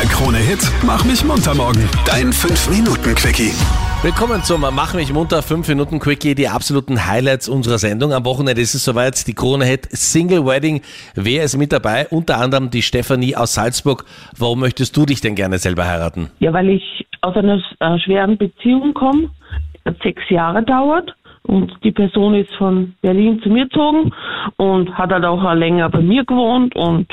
Der 0.00 0.08
Krone-Hit 0.08 0.60
Mach 0.86 1.04
mich 1.04 1.22
munter 1.26 1.54
morgen. 1.54 1.86
Dein 2.06 2.32
5-Minuten-Quickie. 2.32 3.52
Willkommen 4.02 4.42
zum 4.42 4.62
Mach 4.62 4.94
mich 4.94 5.12
munter 5.12 5.42
5 5.42 5.68
Minuten 5.68 5.98
Quickie, 5.98 6.34
die 6.34 6.48
absoluten 6.48 7.06
Highlights 7.06 7.50
unserer 7.50 7.76
Sendung. 7.76 8.14
Am 8.14 8.24
Wochenende 8.24 8.62
ist 8.62 8.72
es 8.72 8.82
soweit, 8.82 9.26
die 9.26 9.34
Krone 9.34 9.66
Hit 9.66 9.88
Single 9.90 10.46
Wedding. 10.46 10.80
Wer 11.16 11.44
ist 11.44 11.58
mit 11.58 11.70
dabei? 11.70 12.06
Unter 12.08 12.38
anderem 12.38 12.70
die 12.70 12.80
Stefanie 12.80 13.36
aus 13.36 13.52
Salzburg. 13.52 14.06
Warum 14.38 14.60
möchtest 14.60 14.96
du 14.96 15.04
dich 15.04 15.20
denn 15.20 15.34
gerne 15.34 15.58
selber 15.58 15.86
heiraten? 15.86 16.30
Ja, 16.38 16.54
weil 16.54 16.70
ich 16.70 17.06
aus 17.20 17.36
einer 17.36 17.60
äh, 17.80 17.98
schweren 17.98 18.38
Beziehung 18.38 18.94
komme. 18.94 19.28
Hat 19.84 19.96
sechs 20.02 20.22
Jahre 20.30 20.62
dauert. 20.62 21.14
Und 21.42 21.72
die 21.84 21.92
Person 21.92 22.34
ist 22.36 22.54
von 22.56 22.94
Berlin 23.02 23.38
zu 23.42 23.50
mir 23.50 23.64
gezogen 23.64 24.14
und 24.56 24.96
hat 24.96 25.10
halt 25.10 25.26
auch 25.26 25.52
länger 25.52 25.90
bei 25.90 26.00
mir 26.00 26.24
gewohnt 26.24 26.74
und 26.74 27.06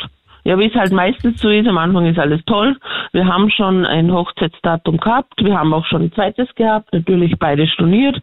ja, 0.48 0.58
wie 0.58 0.68
es 0.68 0.76
halt 0.76 0.94
meistens 0.94 1.42
so 1.42 1.50
ist, 1.50 1.68
am 1.68 1.78
Anfang 1.78 2.06
ist 2.06 2.18
alles 2.18 2.40
toll. 2.46 2.78
Wir 3.12 3.28
haben 3.28 3.50
schon 3.50 3.86
ein 3.86 4.10
Hochzeitsdatum 4.14 4.96
gehabt, 4.96 5.34
wir 5.44 5.60
haben 5.60 5.74
auch 5.74 5.86
schon 5.86 6.04
ein 6.04 6.14
zweites 6.14 6.48
gehabt, 6.56 6.94
natürlich 6.94 7.38
beide 7.38 7.68
storniert 7.68 8.18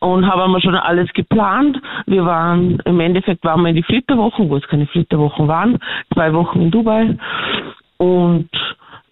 und 0.00 0.26
haben 0.26 0.52
wir 0.52 0.60
schon 0.60 0.74
alles 0.74 1.10
geplant. 1.14 1.80
Wir 2.04 2.26
waren, 2.26 2.80
im 2.84 3.00
Endeffekt 3.00 3.42
waren 3.44 3.62
wir 3.62 3.70
in 3.70 3.76
die 3.76 3.82
Flitterwochen, 3.82 4.50
wo 4.50 4.58
es 4.58 4.68
keine 4.68 4.86
Flitterwochen 4.86 5.48
waren, 5.48 5.78
zwei 6.12 6.34
Wochen 6.34 6.60
in 6.60 6.70
Dubai 6.70 7.16
und 7.96 8.50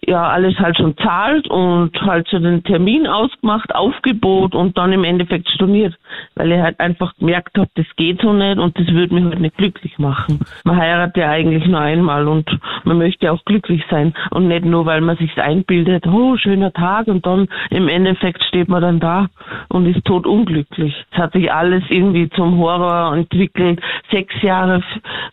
ja 0.07 0.23
alles 0.23 0.57
halt 0.59 0.77
schon 0.77 0.97
zahlt 0.97 1.47
und 1.47 1.91
halt 2.01 2.27
so 2.29 2.39
den 2.39 2.63
Termin 2.63 3.07
ausgemacht, 3.07 3.73
Aufgebot 3.75 4.55
und 4.55 4.77
dann 4.77 4.91
im 4.93 5.03
Endeffekt 5.03 5.49
storniert, 5.49 5.95
weil 6.35 6.51
ich 6.51 6.59
halt 6.59 6.79
einfach 6.79 7.13
gemerkt 7.17 7.57
habe, 7.57 7.69
das 7.75 7.85
geht 7.95 8.21
so 8.21 8.33
nicht 8.33 8.57
und 8.57 8.77
das 8.77 8.87
würde 8.87 9.13
mich 9.13 9.23
halt 9.25 9.39
nicht 9.39 9.57
glücklich 9.57 9.97
machen. 9.99 10.39
Man 10.63 10.77
heiratet 10.77 11.17
ja 11.17 11.29
eigentlich 11.29 11.65
nur 11.67 11.79
einmal 11.79 12.27
und 12.27 12.49
man 12.83 12.97
möchte 12.97 13.31
auch 13.31 13.43
glücklich 13.45 13.83
sein 13.89 14.13
und 14.31 14.47
nicht 14.47 14.65
nur, 14.65 14.85
weil 14.85 15.01
man 15.01 15.17
sich 15.17 15.39
einbildet, 15.41 16.07
oh, 16.07 16.37
schöner 16.37 16.73
Tag 16.73 17.07
und 17.07 17.25
dann 17.25 17.47
im 17.69 17.87
Endeffekt 17.87 18.43
steht 18.43 18.69
man 18.69 18.81
dann 18.81 18.99
da 18.99 19.27
und 19.69 19.85
ist 19.85 20.05
tot 20.05 20.25
unglücklich. 20.25 20.93
Es 21.11 21.17
hat 21.17 21.33
sich 21.33 21.51
alles 21.51 21.83
irgendwie 21.89 22.29
zum 22.29 22.57
Horror 22.57 23.15
entwickelt, 23.15 23.81
sechs 24.11 24.33
Jahre 24.41 24.83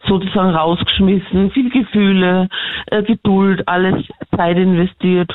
sozusagen 0.07 0.51
rausgeschmissen, 0.51 1.51
viel 1.51 1.71
Gefühle, 1.71 2.49
äh, 2.87 3.03
Geduld, 3.03 3.67
alles 3.67 4.05
Zeit 4.41 4.57
investiert 4.57 5.31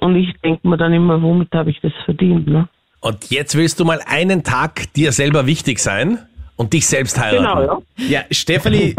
und 0.00 0.16
ich 0.16 0.28
denke 0.44 0.68
mir 0.68 0.76
dann 0.76 0.92
immer, 0.92 1.20
womit 1.22 1.52
habe 1.52 1.70
ich 1.70 1.80
das 1.80 1.92
verdient, 2.04 2.46
ne? 2.46 2.68
Und 3.00 3.30
jetzt 3.30 3.54
willst 3.56 3.80
du 3.80 3.84
mal 3.86 4.00
einen 4.06 4.42
Tag 4.44 4.92
dir 4.92 5.12
selber 5.12 5.46
wichtig 5.46 5.78
sein 5.78 6.18
und 6.56 6.74
dich 6.74 6.86
selbst 6.86 7.18
heiraten. 7.18 7.44
Genau, 7.64 7.82
ja. 7.96 8.06
Ja, 8.08 8.20
Stefanie, 8.30 8.94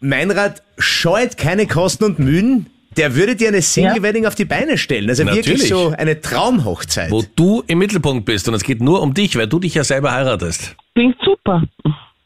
Meinrad 0.00 0.62
scheut 0.78 1.36
keine 1.36 1.66
Kosten 1.66 2.04
und 2.04 2.18
Mühen. 2.18 2.66
Der 2.96 3.14
würde 3.14 3.36
dir 3.36 3.48
eine 3.48 3.62
Single 3.62 3.96
Ja. 3.96 4.02
Wedding 4.02 4.26
auf 4.26 4.34
die 4.34 4.44
Beine 4.44 4.76
stellen. 4.78 5.08
Also 5.08 5.24
Natürlich. 5.24 5.46
wirklich 5.46 5.68
so 5.68 5.94
eine 5.96 6.20
Traumhochzeit. 6.20 7.10
Wo 7.10 7.22
du 7.36 7.62
im 7.66 7.78
Mittelpunkt 7.78 8.24
bist 8.26 8.48
und 8.48 8.54
es 8.54 8.62
geht 8.64 8.80
nur 8.82 9.00
um 9.02 9.14
dich, 9.14 9.36
weil 9.36 9.46
du 9.46 9.58
dich 9.58 9.74
ja 9.74 9.84
selber 9.84 10.12
heiratest. 10.12 10.74
Klingt 10.94 11.16
super. 11.24 11.62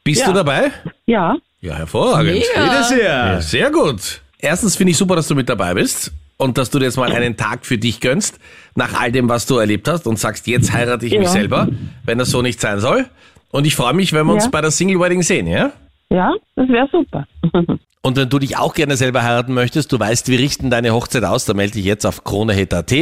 Bist 0.03 0.21
Ja. 0.21 0.27
du 0.27 0.33
dabei? 0.33 0.71
Ja, 1.05 1.35
Ja, 1.61 1.75
hervorragend. 1.75 2.33
Bitte 2.53 2.83
sehr. 2.83 3.41
Sehr 3.41 3.71
gut. 3.71 4.21
Erstens 4.39 4.75
finde 4.75 4.91
ich 4.91 4.97
super, 4.97 5.15
dass 5.15 5.27
du 5.27 5.35
mit 5.35 5.49
dabei 5.49 5.73
bist 5.73 6.11
und 6.37 6.57
dass 6.57 6.69
du 6.69 6.79
dir 6.79 6.85
jetzt 6.85 6.97
mal 6.97 7.11
einen 7.11 7.35
Tag 7.37 7.65
für 7.65 7.77
dich 7.77 7.99
gönnst, 7.99 8.39
nach 8.75 8.99
all 8.99 9.11
dem, 9.11 9.27
was 9.29 9.45
du 9.47 9.57
erlebt 9.57 9.87
hast 9.87 10.07
und 10.07 10.17
sagst, 10.19 10.47
jetzt 10.47 10.71
heirate 10.73 11.05
ich 11.05 11.13
mich 11.13 11.23
Ja. 11.23 11.29
selber, 11.29 11.67
wenn 12.05 12.17
das 12.17 12.29
so 12.29 12.41
nicht 12.41 12.59
sein 12.61 12.79
soll. 12.79 13.05
Und 13.51 13.65
ich 13.65 13.75
freue 13.75 13.93
mich, 13.93 14.13
wenn 14.13 14.25
wir 14.27 14.33
uns 14.33 14.45
Ja. 14.45 14.49
bei 14.51 14.61
der 14.61 14.71
Single 14.71 14.99
Wedding 14.99 15.23
sehen, 15.23 15.47
ja? 15.47 15.71
ja, 16.09 16.31
das 16.55 16.67
wäre 16.69 16.87
super. 16.91 17.25
Und 18.07 18.15
wenn 18.15 18.29
du 18.29 18.39
dich 18.39 18.55
auch 18.55 18.73
gerne 18.73 18.95
selber 18.95 19.21
heiraten 19.21 19.53
möchtest, 19.53 19.91
du 19.91 19.99
weißt, 19.99 20.29
wir 20.29 20.39
richten 20.39 20.69
deine 20.69 20.93
Hochzeit 20.93 21.25
aus, 21.25 21.43
dann 21.43 21.57
melde 21.57 21.73
dich 21.73 21.83
jetzt 21.83 22.05
auf 22.05 22.23
kronehit.at. 22.23 22.93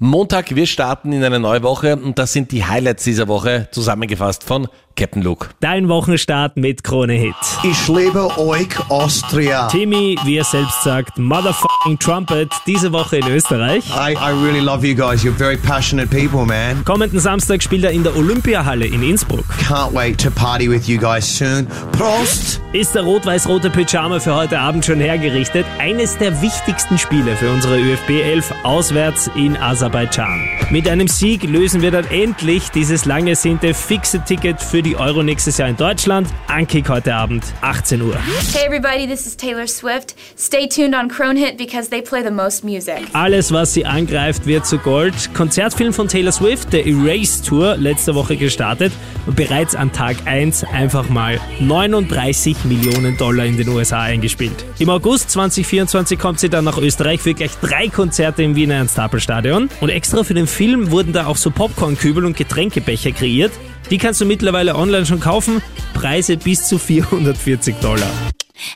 Montag, 0.00 0.54
wir 0.54 0.66
starten 0.66 1.12
in 1.12 1.22
eine 1.22 1.38
neue 1.38 1.62
Woche 1.62 1.94
und 1.96 2.18
das 2.18 2.32
sind 2.32 2.52
die 2.52 2.64
Highlights 2.64 3.04
dieser 3.04 3.28
Woche, 3.28 3.68
zusammengefasst 3.70 4.44
von 4.44 4.66
Captain 4.96 5.20
Luke. 5.22 5.48
Dein 5.60 5.88
Wochenstart 5.88 6.56
mit 6.56 6.82
Krone 6.82 7.12
Hit. 7.12 7.34
Ich 7.62 7.86
liebe 7.86 8.30
euch, 8.38 8.68
Austria. 8.88 9.68
Timmy, 9.68 10.16
wie 10.24 10.38
er 10.38 10.44
selbst 10.44 10.82
sagt, 10.82 11.18
Motherfucking 11.18 11.98
Trumpet, 11.98 12.48
diese 12.66 12.92
Woche 12.92 13.18
in 13.18 13.26
Österreich. 13.28 13.84
I, 13.90 14.14
I 14.14 14.30
really 14.30 14.60
love 14.60 14.86
you 14.86 14.94
guys. 14.94 15.22
You're 15.22 15.36
very 15.36 15.58
passionate 15.58 16.08
people, 16.08 16.46
man. 16.46 16.82
Kommenden 16.86 17.20
Samstag 17.20 17.62
spielt 17.62 17.84
er 17.84 17.90
in 17.90 18.04
der 18.04 18.16
Olympiahalle 18.16 18.86
in 18.86 19.02
Innsbruck. 19.02 19.44
Can't 19.68 19.92
wait 19.92 20.18
to 20.22 20.30
party 20.30 20.70
with 20.70 20.88
you 20.88 20.98
guys 20.98 21.26
soon. 21.26 21.66
Prost! 21.92 22.62
Ist 22.72 22.94
der 22.94 23.02
rot-weiß-rote 23.02 23.70
Pyjama 23.70 24.18
für 24.18 24.34
heute 24.34 24.45
Abend 24.52 24.84
schon 24.84 25.00
hergerichtet? 25.00 25.66
Eines 25.78 26.18
der 26.18 26.42
wichtigsten 26.42 26.98
Spiele 26.98 27.36
für 27.36 27.50
unsere 27.50 27.78
ÖFB 27.78 28.10
11 28.10 28.54
auswärts 28.64 29.30
in 29.34 29.56
Aserbaidschan. 29.56 30.48
Mit 30.70 30.88
einem 30.88 31.08
Sieg 31.08 31.44
lösen 31.44 31.82
wir 31.82 31.90
dann 31.90 32.04
endlich 32.10 32.70
dieses 32.70 33.04
lang 33.04 33.26
ersehnte 33.26 33.72
fixe 33.72 34.20
Ticket 34.24 34.60
für 34.60 34.82
die 34.82 34.96
Euro 34.96 35.22
nächstes 35.22 35.58
Jahr 35.58 35.68
in 35.68 35.76
Deutschland. 35.76 36.28
Ankick 36.48 36.88
heute 36.88 37.14
Abend, 37.14 37.44
18 37.60 38.02
Uhr. 38.02 38.16
Hey 38.52 38.66
everybody, 38.66 39.06
this 39.06 39.26
is 39.26 39.36
Taylor 39.36 39.66
Swift. 39.66 40.14
Stay 40.36 40.68
tuned 40.68 40.94
on 40.94 41.08
Crone 41.08 41.38
Hit 41.38 41.56
because 41.56 41.88
they 41.88 42.02
play 42.02 42.22
the 42.22 42.30
most 42.30 42.64
music. 42.64 43.02
Alles, 43.12 43.52
was 43.52 43.74
sie 43.74 43.86
angreift, 43.86 44.46
wird 44.46 44.66
zu 44.66 44.78
Gold. 44.78 45.14
Konzertfilm 45.34 45.92
von 45.92 46.08
Taylor 46.08 46.32
Swift, 46.32 46.72
der 46.72 46.86
Erase 46.86 47.42
Tour, 47.44 47.76
letzte 47.76 48.14
Woche 48.14 48.36
gestartet 48.36 48.92
und 49.26 49.36
bereits 49.36 49.74
an 49.74 49.92
Tag 49.92 50.16
1 50.24 50.64
einfach 50.64 51.08
mal 51.08 51.40
39 51.60 52.64
Millionen 52.64 53.16
Dollar 53.16 53.44
in 53.44 53.56
den 53.56 53.68
USA 53.68 54.06
eingespielt. 54.26 54.64
Im 54.78 54.90
August 54.90 55.30
2024 55.30 56.18
kommt 56.18 56.40
sie 56.40 56.48
dann 56.48 56.64
nach 56.64 56.78
Österreich 56.78 57.20
für 57.20 57.34
gleich 57.34 57.52
drei 57.60 57.88
Konzerte 57.88 58.42
im 58.42 58.56
Wiener 58.56 58.74
Ernst-Happel-Stadion. 58.74 59.70
Und 59.80 59.88
extra 59.88 60.24
für 60.24 60.34
den 60.34 60.46
Film 60.46 60.90
wurden 60.90 61.12
da 61.12 61.26
auch 61.26 61.36
so 61.36 61.50
Popcornkübel 61.50 62.24
und 62.24 62.36
Getränkebecher 62.36 63.12
kreiert. 63.12 63.52
Die 63.90 63.98
kannst 63.98 64.20
du 64.20 64.24
mittlerweile 64.24 64.74
online 64.74 65.06
schon 65.06 65.20
kaufen. 65.20 65.62
Preise 65.94 66.36
bis 66.36 66.66
zu 66.66 66.78
440 66.78 67.76
Dollar. 67.76 68.10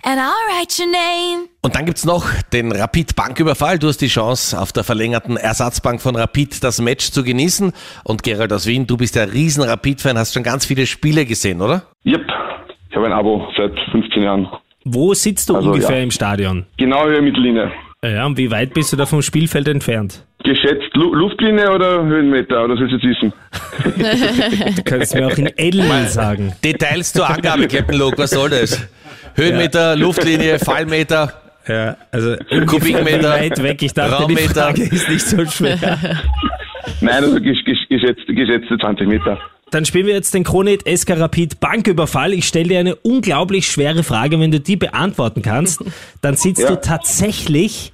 And 0.04 0.20
I'll 0.20 0.30
write 0.48 0.80
your 0.80 0.90
name. 0.90 1.48
Und 1.62 1.74
dann 1.74 1.86
gibt's 1.86 2.04
noch 2.04 2.26
den 2.52 2.70
Rapid-Banküberfall. 2.70 3.78
Du 3.78 3.88
hast 3.88 3.98
die 3.98 4.08
Chance, 4.08 4.60
auf 4.60 4.72
der 4.72 4.84
verlängerten 4.84 5.36
Ersatzbank 5.36 6.00
von 6.00 6.16
Rapid 6.16 6.62
das 6.62 6.80
Match 6.80 7.10
zu 7.10 7.24
genießen. 7.24 7.72
Und 8.04 8.22
Gerald 8.22 8.52
aus 8.52 8.66
Wien, 8.66 8.86
du 8.86 8.96
bist 8.96 9.16
ja 9.16 9.24
riesen 9.24 9.64
Rapid-Fan, 9.64 10.18
hast 10.18 10.34
schon 10.34 10.42
ganz 10.42 10.66
viele 10.66 10.86
Spiele 10.86 11.24
gesehen, 11.24 11.60
oder? 11.62 11.82
Yep, 12.04 12.26
ich 12.90 12.96
habe 12.96 13.06
ein 13.06 13.12
Abo 13.12 13.48
seit 13.56 13.72
15 13.90 14.22
Jahren. 14.22 14.48
Wo 14.84 15.14
sitzt 15.14 15.48
du 15.50 15.56
Also, 15.56 15.70
ungefähr 15.70 15.98
ja. 15.98 16.02
im 16.02 16.10
Stadion? 16.10 16.66
Genau 16.76 17.08
über 17.08 17.20
Mittellinie. 17.20 17.70
Ja, 18.02 18.24
und 18.24 18.38
wie 18.38 18.50
weit 18.50 18.72
bist 18.72 18.92
du 18.92 18.96
da 18.96 19.04
vom 19.04 19.20
Spielfeld 19.20 19.68
entfernt? 19.68 20.24
Geschätzt 20.42 20.88
Lu 20.94 21.12
Luftlinie 21.14 21.70
oder 21.70 22.02
Höhenmeter, 22.02 22.64
oder 22.64 22.76
sollst 22.76 22.92
du 22.94 23.08
jetzt 23.08 23.20
wissen? 23.20 23.32
Du 24.76 24.82
kannst 24.82 25.14
mir 25.14 25.26
auch 25.26 25.36
in 25.36 25.46
L 25.48 25.82
sagen. 26.08 26.52
Details 26.64 27.12
zur 27.12 27.28
Angabe, 27.28 27.68
Captain 27.68 27.98
Luke, 27.98 28.16
was 28.16 28.30
soll 28.30 28.48
das? 28.48 28.88
Höhenmeter, 29.34 29.96
Luftlinie, 29.96 30.58
Fallmeter. 30.58 31.34
Ja, 31.68 31.96
also 32.10 32.36
Kubikmeter, 32.66 33.30
weit 33.30 33.62
weg. 33.62 33.82
Ich 33.82 33.92
dachte, 33.92 34.16
die 34.16 34.22
Raummeter. 34.34 34.48
Frage 34.48 34.82
ist 34.82 35.08
nicht 35.08 35.20
so 35.20 35.44
schwer. 35.44 35.78
Nein, 37.02 37.24
also 37.24 37.38
gesch 37.40 37.62
gesch 37.64 37.86
geschätzt, 37.88 38.26
geschätzte 38.26 38.78
20 38.78 39.06
Meter. 39.06 39.38
Dann 39.70 39.84
spielen 39.84 40.06
wir 40.06 40.14
jetzt 40.14 40.34
den 40.34 40.44
Kronet 40.44 40.82
SK 40.88 41.10
Rapid 41.20 41.60
Banküberfall. 41.60 42.32
Ich 42.34 42.46
stelle 42.46 42.68
dir 42.68 42.80
eine 42.80 42.96
unglaublich 42.96 43.66
schwere 43.70 44.02
Frage. 44.02 44.40
Wenn 44.40 44.50
du 44.50 44.60
die 44.60 44.76
beantworten 44.76 45.42
kannst, 45.42 45.84
dann 46.22 46.36
sitzt 46.36 46.62
Ja. 46.62 46.70
du 46.70 46.80
tatsächlich 46.80 47.92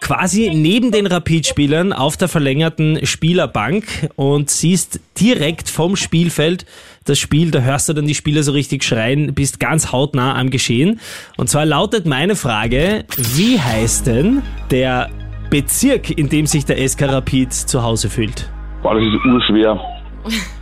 quasi 0.00 0.50
neben 0.52 0.90
den 0.90 1.06
Rapid-Spielern 1.06 1.92
auf 1.92 2.16
der 2.16 2.26
verlängerten 2.26 3.06
Spielerbank 3.06 3.84
und 4.16 4.50
siehst 4.50 4.98
direkt 5.20 5.70
vom 5.70 5.94
Spielfeld 5.94 6.66
das 7.04 7.20
Spiel. 7.20 7.52
Da 7.52 7.60
hörst 7.60 7.88
du 7.88 7.92
dann 7.92 8.04
die 8.06 8.16
Spieler 8.16 8.42
so 8.42 8.50
richtig 8.52 8.82
schreien, 8.82 9.32
bist 9.32 9.60
ganz 9.60 9.92
hautnah 9.92 10.34
am 10.34 10.50
Geschehen. 10.50 10.98
Und 11.36 11.48
zwar 11.48 11.64
lautet 11.64 12.04
meine 12.04 12.34
Frage, 12.34 13.04
wie 13.16 13.60
heißt 13.60 14.08
denn 14.08 14.42
der 14.72 15.08
Bezirk, 15.50 16.10
in 16.18 16.28
dem 16.28 16.46
sich 16.46 16.64
der 16.64 16.86
SK 16.86 17.02
Rapid 17.02 17.52
zu 17.52 17.82
Hause 17.84 18.10
fühlt? 18.10 18.50
Boah, 18.82 18.94
das 18.96 19.04
ist 19.04 19.24
urschwer. 19.24 19.80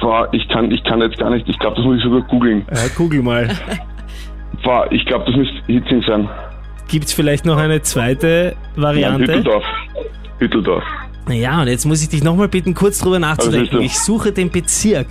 Boah, 0.00 0.28
ich 0.32 0.48
kann, 0.48 0.70
ich 0.70 0.82
kann 0.84 1.00
jetzt 1.00 1.18
gar 1.18 1.30
nicht, 1.30 1.48
ich 1.48 1.58
glaube, 1.58 1.76
das 1.76 1.84
muss 1.84 1.98
ich 1.98 2.02
sogar 2.04 2.22
googeln. 2.22 2.64
Ja, 2.72 2.80
google 2.96 3.22
mal. 3.22 3.48
Boah, 4.64 4.86
ich 4.90 5.04
glaube, 5.06 5.24
das 5.26 5.36
müsste 5.36 5.54
Hitzing 5.66 6.02
sein. 6.06 6.28
Gibt's 6.88 7.12
vielleicht 7.12 7.44
noch 7.46 7.56
eine 7.58 7.82
zweite 7.82 8.54
Nein, 8.76 8.82
Variante? 8.82 9.22
Hütteldorf. 9.24 9.64
Hütteldorf. 10.38 10.84
Ja, 11.28 11.60
und 11.60 11.68
jetzt 11.68 11.84
muss 11.84 12.02
ich 12.02 12.08
dich 12.08 12.24
nochmal 12.24 12.48
bitten, 12.48 12.74
kurz 12.74 12.98
drüber 12.98 13.18
nachzudenken. 13.18 13.68
Also, 13.76 13.80
Ich 13.80 13.98
suche 13.98 14.32
den 14.32 14.50
Bezirk. 14.50 15.06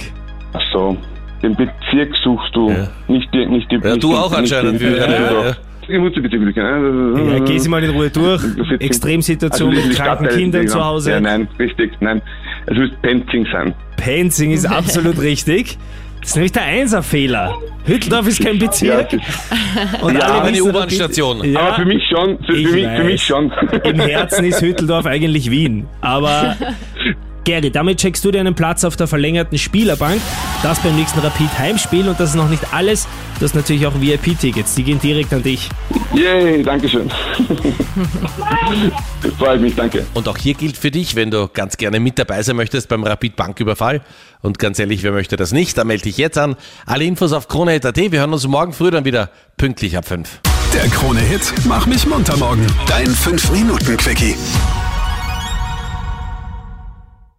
Ach 0.53 0.61
so. 0.73 0.97
Den 1.41 1.55
Bezirk 1.55 2.13
suchst 2.23 2.53
du. 2.53 2.69
Ja. 2.69 2.87
Nicht 3.07 3.33
die, 3.33 3.45
nicht 3.45 3.71
die. 3.71 3.75
Ja, 3.77 3.91
nicht 3.91 4.03
du 4.03 4.13
auch 4.15 4.29
nicht 4.31 4.53
anscheinend. 4.53 4.81
die- 4.81 4.85
Ja. 4.85 5.55
Ich 5.87 5.97
muss 5.99 6.13
die 6.13 6.19
bitte. 6.21 6.37
Ja, 6.37 7.39
geh 7.39 7.57
sie 7.57 7.69
mal 7.69 7.83
in 7.83 7.91
Ruhe 7.91 8.09
durch. 8.11 8.43
Extremsituation 8.79 9.69
Also, 9.69 9.87
mit 9.87 9.95
kranken 9.97 10.27
Kindern 10.27 10.67
zu 10.67 10.83
Hause. 10.85 11.11
Ja, 11.11 11.19
nein, 11.21 11.47
richtig, 11.57 11.93
nein. 11.99 12.21
Es 12.69 12.77
müsste 12.77 12.97
Penzing 13.01 13.47
sein. 13.51 13.73
Penzing 13.97 14.51
ist 14.51 14.65
absolut 14.69 15.19
richtig. 15.19 15.77
Das 16.21 16.29
ist 16.31 16.35
nämlich 16.35 16.51
der 16.51 16.63
Einser-Fehler. 16.63 17.55
Hütteldorf 17.85 18.27
ist 18.27 18.43
kein 18.43 18.59
Bezirk. 18.59 19.13
Und 20.01 20.15
Ja, 20.15 20.19
alle 20.19 20.49
eine 20.49 20.61
U-Bahn-Station. 20.61 21.49
Ja, 21.49 21.59
Aber 21.59 21.75
für 21.75 21.85
mich 21.85 22.03
schon, 22.09 22.37
für, 22.39 22.53
für, 22.53 22.71
mich, 22.71 22.87
für 22.87 23.03
mich 23.03 23.23
schon. 23.23 23.51
Im 23.85 23.99
Herzen 24.01 24.43
ist 24.43 24.61
Hütteldorf 24.61 25.05
eigentlich 25.05 25.49
Wien. 25.49 25.87
Aber 26.01 26.57
Gary, 27.49 27.71
damit 27.71 27.97
checkst 27.97 28.23
du 28.23 28.29
dir 28.29 28.41
einen 28.41 28.53
Platz 28.53 28.83
auf 28.83 28.95
der 28.95 29.07
verlängerten 29.07 29.57
Spielerbank. 29.57 30.21
Das 30.61 30.79
beim 30.81 30.95
nächsten 30.95 31.19
Rapid-Heimspiel 31.19 32.07
und 32.07 32.19
das 32.19 32.29
ist 32.29 32.35
noch 32.35 32.47
nicht 32.47 32.75
alles. 32.75 33.07
Du 33.39 33.45
hast 33.45 33.55
natürlich 33.55 33.87
auch 33.87 33.99
VIP-Tickets, 33.99 34.75
die 34.75 34.83
gehen 34.83 34.99
direkt 34.99 35.33
an 35.33 35.41
dich. 35.41 35.67
Yay, 36.13 36.61
danke 36.61 36.87
schön. 36.87 37.09
Freut 39.39 39.61
mich, 39.61 39.75
danke. 39.75 40.05
Und 40.13 40.27
auch 40.27 40.37
hier 40.37 40.53
gilt 40.53 40.77
für 40.77 40.91
dich, 40.91 41.15
wenn 41.15 41.31
du 41.31 41.49
ganz 41.51 41.77
gerne 41.77 41.99
mit 41.99 42.19
dabei 42.19 42.43
sein 42.43 42.55
möchtest 42.55 42.87
beim 42.87 43.03
Rapid 43.03 43.35
Banküberfall. 43.35 44.01
Und 44.43 44.59
ganz 44.59 44.77
ehrlich, 44.77 45.01
wer 45.01 45.11
möchte 45.11 45.35
das 45.35 45.51
nicht? 45.51 45.75
Da 45.75 45.85
melde 45.85 46.03
dich 46.03 46.19
jetzt 46.19 46.37
an. 46.37 46.55
Alle 46.85 47.05
Infos 47.05 47.33
auf 47.33 47.47
KroneHit.at. 47.47 47.97
Wir 47.97 48.19
hören 48.19 48.33
uns 48.33 48.45
morgen 48.45 48.73
früh 48.73 48.91
dann 48.91 49.05
wieder 49.05 49.31
pünktlich 49.57 49.97
ab 49.97 50.07
5. 50.07 50.39
Der 50.75 50.87
Krone-Hit 50.89 51.51
Mach 51.65 51.87
mich 51.87 52.05
munter 52.05 52.37
morgen. 52.37 52.67
Dein 52.87 53.07
5-Minuten-Quickie. 53.07 54.35